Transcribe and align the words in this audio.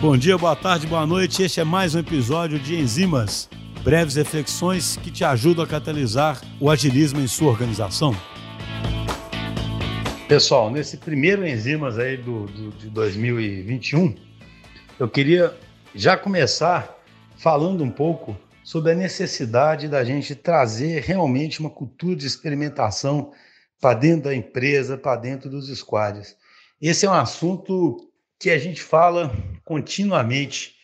Bom 0.00 0.16
dia, 0.16 0.36
boa 0.36 0.54
tarde, 0.54 0.86
boa 0.86 1.06
noite. 1.06 1.42
Este 1.42 1.60
é 1.60 1.64
mais 1.64 1.94
um 1.94 1.98
episódio 1.98 2.58
de 2.58 2.74
Enzimas, 2.74 3.48
breves 3.82 4.16
reflexões 4.16 4.96
que 4.96 5.10
te 5.10 5.24
ajudam 5.24 5.64
a 5.64 5.68
catalisar 5.68 6.40
o 6.60 6.70
agilismo 6.70 7.20
em 7.20 7.26
sua 7.26 7.50
organização. 7.50 8.14
Pessoal, 10.28 10.70
nesse 10.70 10.98
primeiro 10.98 11.46
Enzimas 11.46 11.98
aí 11.98 12.16
do, 12.16 12.46
do, 12.46 12.70
de 12.72 12.90
2021, 12.90 14.14
eu 14.98 15.08
queria 15.08 15.56
já 15.94 16.16
começar 16.16 16.98
falando 17.36 17.82
um 17.82 17.90
pouco 17.90 18.36
sobre 18.62 18.92
a 18.92 18.94
necessidade 18.94 19.88
da 19.88 20.04
gente 20.04 20.34
trazer 20.34 21.02
realmente 21.02 21.60
uma 21.60 21.70
cultura 21.70 22.16
de 22.16 22.26
experimentação 22.26 23.32
para 23.80 23.94
dentro 23.94 24.24
da 24.24 24.34
empresa, 24.34 24.96
para 24.96 25.16
dentro 25.16 25.50
dos 25.50 25.68
squads. 25.68 26.36
Esse 26.80 27.06
é 27.06 27.10
um 27.10 27.14
assunto 27.14 28.10
que 28.44 28.50
a 28.50 28.58
gente 28.58 28.82
fala 28.82 29.34
continuamente. 29.64 30.74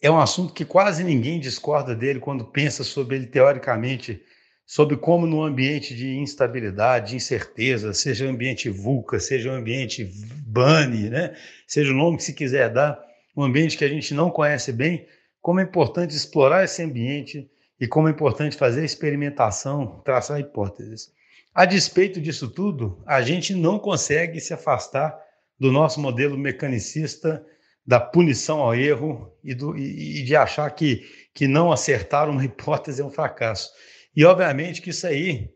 É 0.00 0.10
um 0.10 0.18
assunto 0.18 0.54
que 0.54 0.64
quase 0.64 1.04
ninguém 1.04 1.38
discorda 1.38 1.94
dele 1.94 2.18
quando 2.18 2.46
pensa 2.46 2.82
sobre 2.82 3.16
ele 3.16 3.26
teoricamente, 3.26 4.22
sobre 4.64 4.96
como 4.96 5.26
no 5.26 5.42
ambiente 5.42 5.94
de 5.94 6.16
instabilidade, 6.16 7.10
de 7.10 7.16
incerteza, 7.16 7.92
seja 7.92 8.24
ambiente 8.24 8.70
VUCA, 8.70 9.20
seja 9.20 9.52
ambiente 9.52 10.10
BANI, 10.46 11.10
né? 11.10 11.36
seja 11.66 11.92
o 11.92 11.94
nome 11.94 12.16
que 12.16 12.22
se 12.22 12.32
quiser 12.32 12.70
dar, 12.70 12.98
um 13.36 13.42
ambiente 13.42 13.76
que 13.76 13.84
a 13.84 13.88
gente 13.88 14.14
não 14.14 14.30
conhece 14.30 14.72
bem, 14.72 15.06
como 15.42 15.60
é 15.60 15.62
importante 15.62 16.16
explorar 16.16 16.64
esse 16.64 16.82
ambiente 16.82 17.46
e 17.78 17.86
como 17.86 18.08
é 18.08 18.12
importante 18.12 18.56
fazer 18.56 18.82
experimentação, 18.82 20.00
traçar 20.06 20.40
hipóteses. 20.40 21.12
A 21.54 21.66
despeito 21.66 22.18
disso 22.18 22.48
tudo, 22.48 23.02
a 23.04 23.20
gente 23.20 23.54
não 23.54 23.78
consegue 23.78 24.40
se 24.40 24.54
afastar 24.54 25.22
do 25.58 25.70
nosso 25.70 26.00
modelo 26.00 26.36
mecanicista 26.36 27.44
da 27.86 28.00
punição 28.00 28.60
ao 28.60 28.74
erro 28.74 29.36
e, 29.42 29.54
do, 29.54 29.76
e, 29.76 30.22
de 30.22 30.34
achar 30.34 30.70
que, 30.70 31.04
que 31.34 31.46
não 31.46 31.70
acertar 31.70 32.28
uma 32.30 32.42
hipótese 32.44 33.02
é 33.02 33.04
um 33.04 33.10
fracasso. 33.10 33.70
E, 34.16 34.24
obviamente, 34.24 34.80
que 34.80 34.90
isso 34.90 35.06
aí 35.06 35.50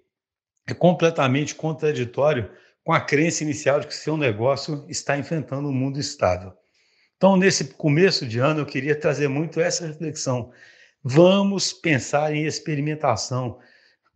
é 0.67 0.75
completamente 0.75 1.55
contraditório 1.55 2.51
com 2.85 2.93
a 2.93 3.01
crença 3.01 3.43
inicial 3.43 3.81
de 3.81 3.87
que 3.87 3.95
seu 3.95 4.17
negócio 4.17 4.85
está 4.89 5.17
enfrentando 5.17 5.69
um 5.69 5.73
mundo 5.73 5.99
estável. 5.99 6.53
Então, 7.17 7.37
nesse 7.37 7.65
começo 7.75 8.27
de 8.27 8.39
ano, 8.39 8.61
eu 8.61 8.67
queria 8.67 8.99
trazer 8.99 9.29
muito 9.29 9.61
essa 9.61 9.87
reflexão. 9.87 10.53
Vamos 11.03 11.73
pensar 11.73 12.35
em 12.35 12.45
experimentação, 12.45 13.59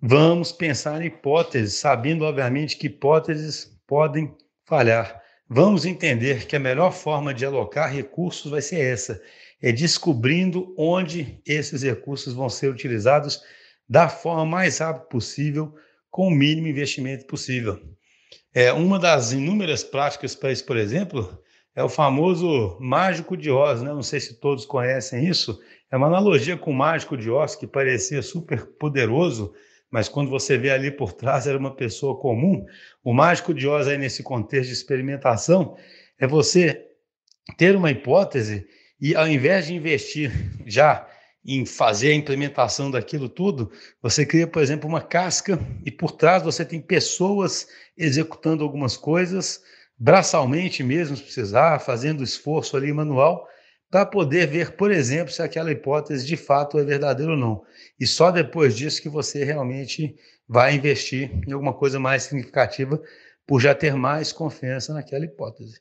vamos 0.01 0.53
pensar 0.53 1.03
em 1.03 1.07
hipóteses, 1.07 1.75
sabendo, 1.75 2.25
obviamente, 2.25 2.77
que 2.77 2.87
hipóteses 2.87 3.79
podem 3.87 4.35
falhar. 4.65 5.22
Vamos 5.55 5.85
entender 5.85 6.47
que 6.47 6.57
a 6.57 6.59
melhor 6.59 6.95
forma 6.95 7.35
de 7.35 7.45
alocar 7.45 7.93
recursos 7.93 8.51
vai 8.51 8.63
ser 8.63 8.81
essa: 8.81 9.21
é 9.61 9.71
descobrindo 9.71 10.75
onde 10.79 11.39
esses 11.47 11.83
recursos 11.83 12.33
vão 12.33 12.49
ser 12.49 12.71
utilizados 12.71 13.43
da 13.87 14.09
forma 14.09 14.47
mais 14.47 14.79
rápida 14.79 15.05
possível, 15.05 15.75
com 16.11 16.29
o 16.29 16.31
mínimo 16.31 16.69
investimento 16.69 17.27
possível. 17.27 17.79
É, 18.55 18.73
uma 18.73 18.99
das 18.99 19.33
inúmeras 19.33 19.85
práticas 19.85 20.35
para 20.35 20.51
isso, 20.51 20.65
por 20.65 20.79
exemplo, 20.79 21.39
é 21.77 21.85
o 21.85 21.89
famoso 21.91 22.79
mágico 22.81 23.37
de 23.37 23.51
Oz, 23.51 23.83
né? 23.83 23.93
Não 23.93 24.03
sei 24.03 24.21
se 24.21 24.41
todos 24.41 24.65
conhecem 24.65 25.29
isso. 25.29 25.61
É 25.91 25.99
uma 25.99 26.07
analogia 26.07 26.57
com 26.57 26.71
o 26.71 26.75
mágico 26.75 27.15
de 27.15 27.31
Oz 27.31 27.55
que 27.55 27.67
parecia 27.67 28.23
super 28.23 28.65
poderoso, 28.79 29.53
mas 29.93 30.09
quando 30.09 30.31
você 30.31 30.57
vê 30.57 30.71
ali 30.71 30.91
por 30.91 31.13
trás 31.13 31.47
era 31.47 31.59
uma 31.59 31.77
pessoa 31.77 32.19
comum. 32.19 32.65
O 33.05 33.13
mágico 33.13 33.53
de 33.53 33.69
Oz 33.69 33.87
aí 33.87 33.99
nesse 33.99 34.23
contexto 34.23 34.69
de 34.69 34.73
experimentação 34.73 35.77
é 36.19 36.27
você 36.27 36.87
ter 37.59 37.77
uma 37.77 37.91
hipótese 37.91 38.67
e 38.99 39.15
ao 39.15 39.29
invés 39.29 39.67
de 39.67 39.75
investir 39.75 40.33
já 40.67 41.07
em 41.45 41.67
fazer 41.67 42.13
a 42.13 42.15
implementação 42.15 42.91
daquilo 42.91 43.29
tudo, 43.29 43.71
você 44.01 44.25
cria, 44.25 44.47
por 44.47 44.63
exemplo, 44.63 44.89
uma 44.89 45.03
casca 45.03 45.59
e 45.85 45.91
por 45.91 46.13
trás 46.13 46.43
você 46.43 46.65
tem 46.65 46.81
pessoas 46.81 47.67
executando 47.99 48.63
algumas 48.63 48.97
coisas, 48.97 49.61
braçalmente 49.99 50.83
mesmo, 50.83 51.17
se 51.17 51.23
precisar, 51.23 51.81
fazendo 51.81 52.23
esforço 52.23 52.77
ali 52.77 52.93
manual, 52.93 53.47
para 53.93 54.07
poder 54.07 54.47
ver, 54.47 54.71
por 54.71 54.91
exemplo, 54.91 55.31
se 55.31 55.43
aquela 55.43 55.71
hipótese 55.71 56.27
de 56.27 56.35
fato 56.35 56.79
é 56.79 56.83
verdadeira 56.83 57.33
ou 57.33 57.37
não. 57.37 57.63
E 58.01 58.07
só 58.07 58.31
depois 58.31 58.75
disso 58.75 59.03
que 59.03 59.09
você 59.11 59.45
realmente 59.45 60.17
vai 60.49 60.75
investir 60.75 61.31
em 61.47 61.53
alguma 61.53 61.75
coisa 61.75 62.01
mais 62.01 62.23
significativa 62.23 62.99
por 63.47 63.61
já 63.61 63.75
ter 63.75 63.95
mais 63.95 64.33
confiança 64.33 64.95
naquela 64.95 65.27
hipótese. 65.27 65.79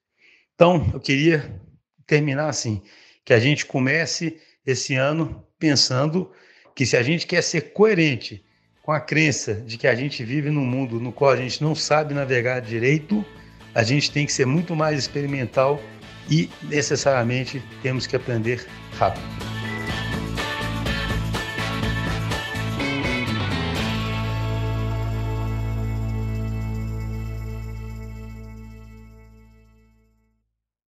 Então, 0.53 0.91
eu 0.93 0.99
queria 0.99 1.57
terminar 2.05 2.49
assim, 2.49 2.81
que 3.23 3.33
a 3.33 3.39
gente 3.39 3.65
comece 3.65 4.37
esse 4.65 4.93
ano 4.95 5.47
pensando 5.57 6.33
que 6.75 6.85
se 6.85 6.97
a 6.97 7.03
gente 7.03 7.25
quer 7.25 7.41
ser 7.41 7.71
coerente 7.71 8.43
com 8.83 8.91
a 8.91 8.99
crença 8.99 9.53
de 9.53 9.77
que 9.77 9.87
a 9.87 9.95
gente 9.95 10.21
vive 10.21 10.49
num 10.49 10.65
mundo 10.65 10.99
no 10.99 11.13
qual 11.13 11.31
a 11.31 11.37
gente 11.37 11.63
não 11.63 11.73
sabe 11.73 12.13
navegar 12.13 12.59
direito, 12.59 13.23
a 13.73 13.83
gente 13.83 14.11
tem 14.11 14.25
que 14.25 14.33
ser 14.33 14.45
muito 14.45 14.75
mais 14.75 14.99
experimental 14.99 15.81
e 16.29 16.49
necessariamente 16.63 17.61
temos 17.81 18.07
que 18.07 18.15
aprender 18.15 18.65
rápido. 18.97 19.50